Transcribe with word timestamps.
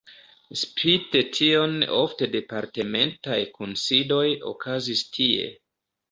Spite 0.59 1.19
tion 1.39 1.75
ofte 1.97 2.29
departementaj 2.35 3.37
kunsidoj 3.59 4.23
okazis 4.53 5.03
tie. 5.19 5.45